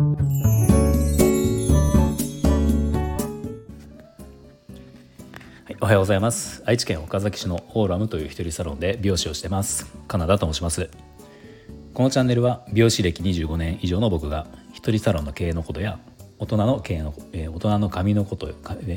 [0.00, 0.06] は
[5.68, 6.62] い、おはようございます。
[6.64, 9.92] 愛知県岡崎市のオーラムという一人サロンで美容師をしてます。
[10.08, 10.88] カナダと申します。
[11.92, 15.98] このチャンネルは美容師歴25年以上の僕が一人サロンの経営のことや
[16.38, 18.50] 大人の経営の、え、大人の髪のこと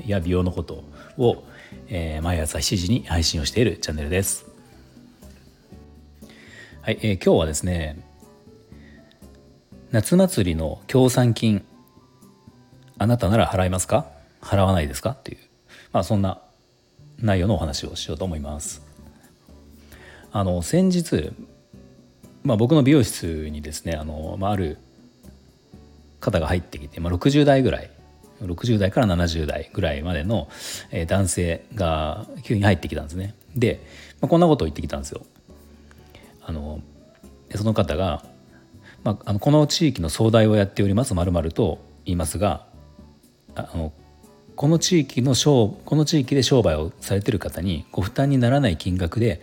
[0.07, 0.85] や美容のこと
[1.17, 1.43] を、
[1.89, 4.45] え、毎朝7時に配信をしているチャンネルです。
[6.81, 8.12] はい、えー、今日はですね
[9.93, 11.63] 夏祭りの協賛金
[12.97, 14.07] あなたなら払いますか？
[14.41, 15.11] 払わないですか？
[15.11, 15.37] っていう
[15.91, 16.41] まあそんな
[17.19, 18.81] 内容のお話をしようと思います。
[20.31, 21.31] あの先日
[22.43, 24.79] まあ、僕の美容室にですねあの、まあ、ある
[26.19, 27.91] 方が入ってきて、まあ、60代ぐらい
[28.41, 30.49] 60代から70代ぐらいまでの、
[31.07, 33.35] 男性が急に入ってきたんですね。
[33.55, 33.79] で、
[34.19, 35.21] まあ、こんなことを言ってきたんですよ。
[36.41, 36.81] あの
[37.55, 38.25] その方が、
[39.03, 42.65] まあ、あのこの地域の総代をやっておりますまると言いますが
[43.55, 43.91] あの
[44.55, 49.41] この地域の商この地域で商売をされてる方にご負担にならない金額で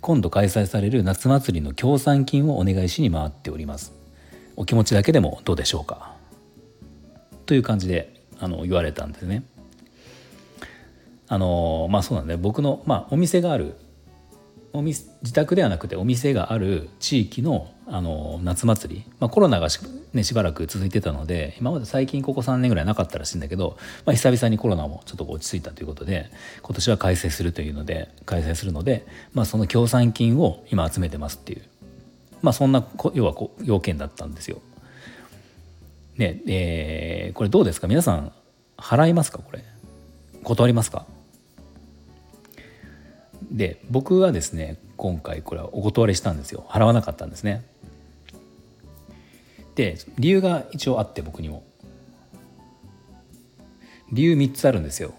[0.00, 3.92] 今度開催される夏祭りの協賛金をお願いしに回っております。
[4.56, 6.14] お気持ちだけでもどうでしょうか。
[7.44, 9.44] という感じであの言われたんですね。
[11.28, 13.76] あのまあそうなんで、僕の、まあ、お店がある
[14.72, 19.80] お店自宅ではなくてお店がある地域のあの夏祭り、まあ、コロナがし,、
[20.12, 23.76] ね、しばらく続いてたので今まで最近ここ3年ぐらいなかったらしいんだけど、
[24.06, 26.30] まあ、久々にコロナもちょっと落ち着いたということで
[26.62, 31.62] 今年は開催するというので開催するので、まあ、その協賛金を今集めてますっていう、
[32.42, 34.60] まあ、そんな要は要件だったんですよ。
[36.16, 37.88] ねえー、これどうですか？
[37.88, 38.32] 皆さん
[38.76, 39.38] 払いますか？
[39.38, 39.64] これ。
[40.44, 41.06] 断りますか？
[43.50, 46.64] で僕はですね今回これはお断りしたんですよ。
[46.68, 47.64] 払わなかったんですね。
[49.74, 51.64] で理由が一応あって僕にも。
[54.12, 55.14] 理由3つあるんですよ。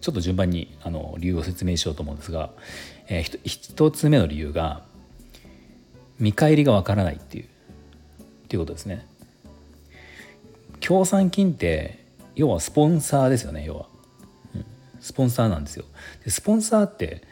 [0.00, 2.50] ちょっと順番にあの理由を説明しようと思うんですが、
[3.08, 4.82] えー、1つ目の理由が
[6.18, 7.48] 見返りがわからないっていうっ
[8.48, 9.06] ていうことですね。
[10.80, 13.86] 協賛金って要はスポンサーですよね要は。
[15.00, 15.84] スポンサーなんですよ。
[16.24, 17.22] でスポンサーって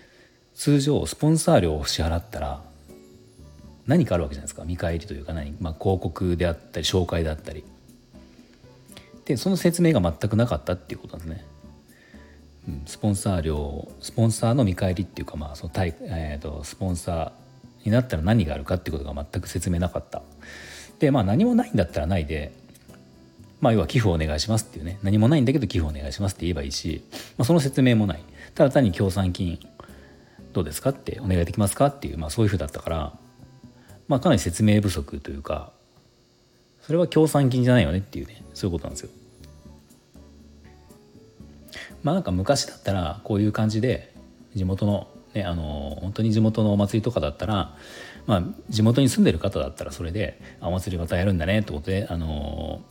[0.54, 2.62] 通常スポンサー料を支払ったら
[3.86, 4.64] 何かあるわけじゃないですか。
[4.64, 7.64] 見返りというか何、まあ、広告であったり紹介であったり。
[9.24, 11.46] でその説明が全くなかったっていうことなんですね、
[12.68, 20.22] うん、スポンサー料スポンサーの見返りっていうかまあその対、えーと、スポンサーになったら何があるかっていうことが全く説明なかった。
[20.98, 22.52] でまあ何もないんだったらないで
[23.60, 24.98] まあ、要は寄付をお願いしますっていうね。
[25.02, 27.02] 何もないんだけど寄付をお願いしますって言えばいいし、
[27.38, 28.22] まあ、その説明もない。
[28.54, 29.58] ただ単に協賛金
[30.54, 30.90] どうですか？
[30.90, 31.86] ってお願いできますか？
[31.86, 33.12] っていう、まあ、そういうふうだったから、
[34.08, 35.72] まあ、かなり説明不足というか
[36.80, 39.10] それは協賛金じゃないよねっていうねそういうことなんですよ。
[42.02, 44.14] まあなんか昔だったらこういう感じで
[44.54, 47.76] 地元のねあの本当に地元のお祭りとかだったら
[48.26, 52.82] まあ地元に住んでる方だったらそれでお祭りまたやるんだねってことであの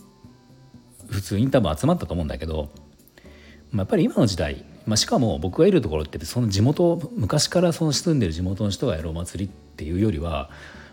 [1.10, 2.70] 普通に多分集まったと思うんだけど、
[3.72, 10.50] まあ、やっぱり今の時代、まあ、しかも僕がいるところってその地元昔からその住んでる地元の人がやるお祭りっていうよりは、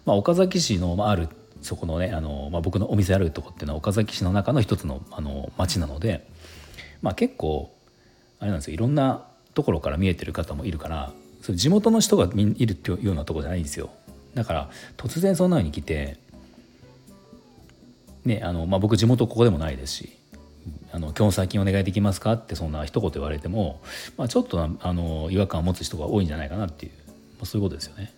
[0.06, 1.28] まあ、岡崎市のある
[1.62, 6.26] そこのねあの、まあ、僕のお店あるとこっていうのは岡崎市の中の一つのあの町なので、
[7.02, 7.74] まあ、結構
[8.38, 8.74] あれなんですよ。
[8.74, 11.12] いろんなところから見えてる方もいるから
[11.42, 13.90] そ地元の人がいるっていうようなとこじゃないんですよ。
[14.34, 16.18] だから突然そんな風に来て
[18.24, 20.10] ねあのまあ、僕地元ここでもないですし
[20.92, 23.80] 「あの今日最近お願いできますか?」ってそんな一言言われても、
[24.16, 28.12] まあ、ちょっとあの違和感を持つ人が多いんじゃないかなっていう、まあ、そういうことですよね。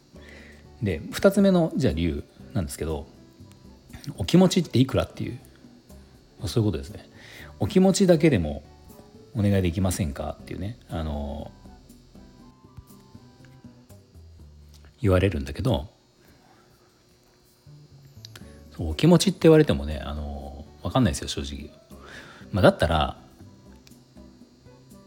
[0.82, 3.06] で2つ目のじゃあ理由なんですけど
[4.16, 5.38] お気持ちっていくらっていう、
[6.40, 7.08] まあ、そういうことですね。
[7.60, 8.62] お気持ちだけでも
[9.34, 11.50] お願いできませんかっていうねあの
[15.00, 15.88] 言われるんだけど
[18.78, 21.70] お気持ちって言われてもねあの分かんないですよ正直、
[22.52, 23.16] まあ、だったら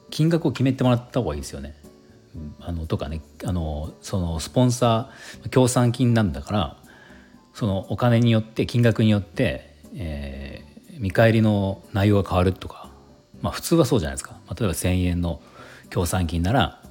[0.09, 1.75] 金額を決めてもらった方がいいですよね。
[2.59, 6.77] あのとかねあのそのスポンサー協賛金なんだから
[7.53, 12.89] そのお金によって金額によって、えー、見返りの内容が変わるとか
[13.42, 15.41] まあ普通はそうじゃないですか、まあ、例えば1,000円の
[15.89, 16.83] 協賛金なら、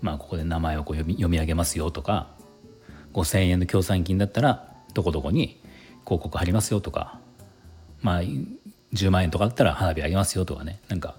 [0.00, 2.28] まあ、ここで名前をこう読み読み上げますよとか
[3.12, 5.60] 5,000円の協賛金だったらどこどこに
[6.04, 7.20] 広告貼りますよとか
[8.00, 8.22] まあ
[8.94, 11.14] 10万円とかだったら花火あげますよとかねなんか、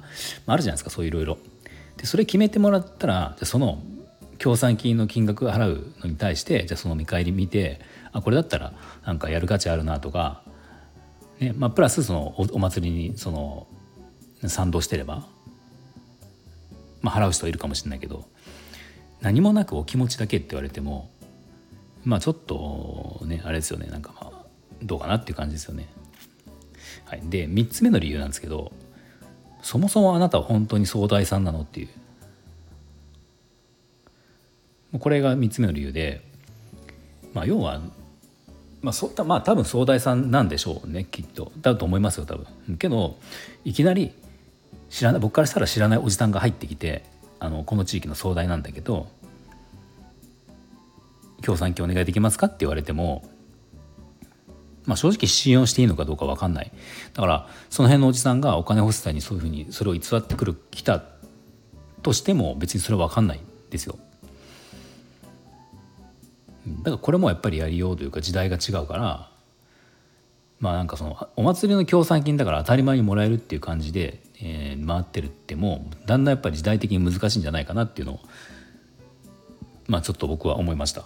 [0.45, 1.37] まあ、あるじゃないですかそういろいろ。
[1.97, 3.79] でそれ決めてもらったらじゃその
[4.37, 7.79] 協賛金の金額払うのに対してじゃあその見返り見て
[8.11, 8.73] あこれだったら
[9.05, 10.41] なんかやる価値あるなとか、
[11.39, 13.67] ねまあ、プラスそのお祭りにその
[14.47, 15.27] 賛同してれば、
[17.01, 18.25] まあ、払う人いるかもしれないけど
[19.21, 21.11] 何もなくお気持ちだけって言われても
[22.03, 24.45] まあちょっとねあれですよねなんかまあ
[24.81, 25.87] どうかなっていう感じですよね。
[27.05, 28.71] はい、で3つ目の理由なんですけど
[29.61, 31.89] そもそもあなたは本当に総大さんなのっていう。
[34.99, 36.21] これが3つ目の理由で、
[37.33, 37.79] まあ、要は
[38.81, 41.51] まあ、そまあ多分総大さんなんでしょうねきっと。
[41.61, 42.77] だと思いますよ多分。
[42.77, 43.17] けど
[43.63, 44.11] いきなり
[44.89, 47.03] 知らない僕からしたら知らないおじさんが入ってきて
[47.39, 49.07] あのこの地域の総大なんだけど
[51.41, 53.23] 「協賛金お願いできますか?」って言われても
[54.85, 56.71] まあ、正直信用していいのかどうか分かんない。
[57.13, 61.03] だからその辺のおじさんがお金欲しさにそういうふうにそれを偽ってくる来た
[62.01, 63.39] としても別にそれは分かんない
[63.69, 63.97] ですよ。
[66.67, 69.31] だからこれもやっぱりやりようというか時代が違うから
[70.59, 78.19] まあなんかそのお祭りの協賛金だから当たり前にもらえるっていう感じで、えー、回ってるってもだんだんやっぱり時代的に難しいんじゃないかなっていうのを
[79.87, 81.05] まあちょっと僕は思いました。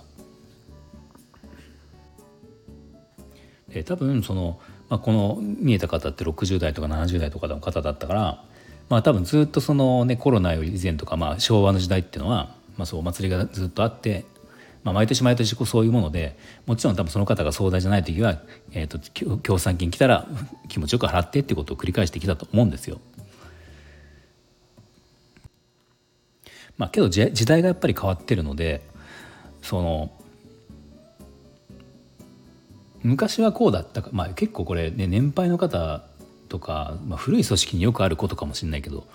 [3.75, 4.57] で多分その、
[4.87, 8.43] まあ、この見えた方って60代とか70代とかの方だったから、
[8.87, 14.23] まあ、多分ずっとその、ね、コロナ以前とか、まあ、昭和の時代っていうのは、まあ、そうお祭りがずっとあって、
[14.85, 18.39] まあ、毎年毎年そういうものでもちろん多分その方が壮大じゃない時は、
[18.71, 20.25] えーと、と協賛金来たら
[20.69, 23.01] 気持ちよく払ってってことを繰り返してきたと思うんですよ。
[26.77, 28.81] まあ、けど時代がやっぱり変わってるので
[29.61, 30.11] その
[33.05, 36.03] 昔はこうだったか、まあ、結構これ、ね、年配の方
[36.49, 39.05] とか、まあ、古い組織によくあることかもしれないけど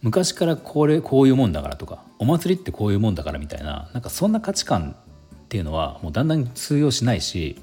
[0.00, 4.94] 昔からこれこういうもんだからとかお祭りってこういうもんだからみたいななんかそんな価値観
[5.34, 7.60] っていうのはもうだんだん通用しないし、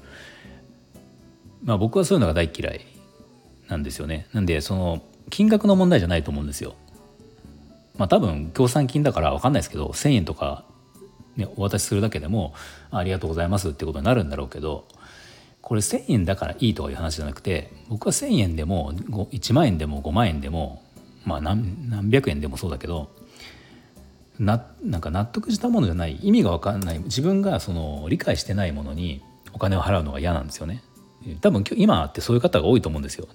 [1.64, 2.84] まあ、僕はそういうのが大嫌い
[3.68, 4.26] なんですよね。
[4.32, 6.74] なんでその金額の問題じゃないと思うんですよ。
[7.96, 10.64] まあ多分協賛金だから分かんないですけど1,000円とか、
[11.36, 12.54] ね、お渡しするだけでも
[12.90, 14.84] ありがとうございますってことになるんだろうけど
[15.62, 20.82] これ1,000円だからいいとかいう話じゃなくて僕は1,000円でも1万円でも5万円でも
[21.24, 23.10] まあ何何百円でもそうだけど
[24.38, 29.22] ななんか納得したものじゃない意味が分かんない自分がその理解してないものに
[29.52, 30.82] お金を払うのが嫌なんですよね。
[31.42, 33.28] 多分今ってそういう方が多いと思うんですよ。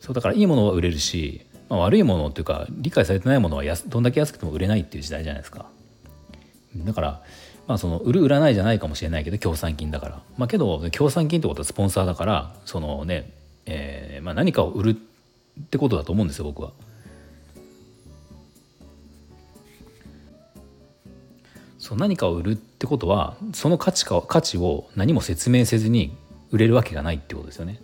[0.00, 5.66] そうだからいいものは売れるし、まあ、悪いものっていうか理解されてないものはどんだけ安くても売れないっていう時代じゃないですか。
[6.76, 7.22] だから
[7.68, 13.30] まあ、その売る売らないじゃないかもしれないけど協賛金だから、まあ、けど協賛金ってことはスポンサーだからそのね、
[13.66, 16.72] えーまあ、何かを売るってことだと思うんですよ僕は。
[21.78, 26.16] そう何かを売るってことはその価値か価値を何も説明せずに
[26.50, 27.80] 売れるわけがないってことですよね。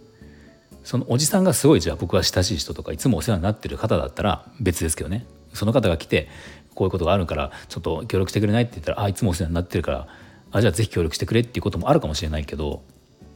[0.83, 6.29] そのおじさんがすごいじゃあ僕は親しい人とかいつもお世話になってる方だったら別ですけどねその方が来て
[6.75, 10.09] こういうことがあるからちょっと協力してくれないって言ったらあいつもお世話になってるから
[10.53, 12.83] あじゃあぜひ協力してくれっていうこともあるかもしれないけど、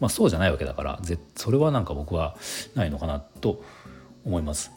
[0.00, 1.00] まあ、そうじゃないわけだから
[1.36, 2.36] それはなんか僕は
[2.74, 3.62] ないのかなと
[4.24, 4.72] 思います。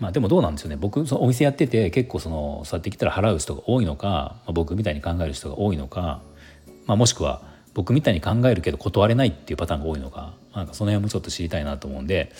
[0.00, 6.22] まあ、でもどうなんですよね僕そのお店やってて結構そのそうやってきたら払う人が多いのか、まあ、僕みたいに考える人が多いのか、
[6.86, 7.42] まあ、もしくは
[7.74, 12.32] 僕みたいに考えるけど断れないっていうパターンが多いのかなんかその辺もちょっと知りたいなと思うんで、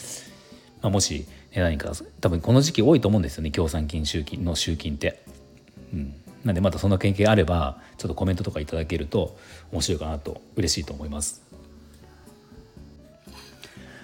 [0.82, 5.22] まあ、もし何か多分この時期多いと思うんですよね協賛金集金の集金って。
[5.92, 9.36] うん、なんでまたその経験あればちょっとコメントとかいただけると
[9.72, 11.42] 面白いかなと嬉しいと思います。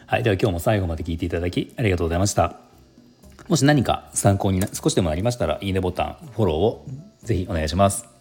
[0.06, 2.56] はい、では今日も最後まで聞いていただきありがとうございました。
[3.48, 6.86] もし何か参考にな少しでもなりましたらいいねボタンフォローを
[7.22, 8.13] ぜひお願いします。